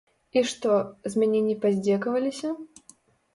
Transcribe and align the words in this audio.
І 0.39 0.41
што, 0.51 0.71
з 1.15 1.21
мяне 1.23 1.41
не 1.49 1.57
паздзекаваліся? 1.67 2.51